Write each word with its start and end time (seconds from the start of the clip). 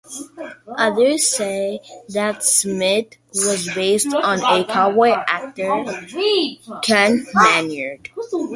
Others 0.79 1.27
say 1.27 1.79
that 2.09 2.43
Smith 2.43 3.17
was 3.35 3.69
based 3.75 4.11
on 4.11 4.39
cowboy 4.65 5.11
actor 5.27 5.85
Ken 6.81 7.23
Maynard. 7.35 8.09